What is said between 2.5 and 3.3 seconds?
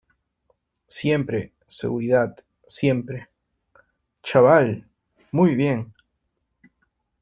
siempre.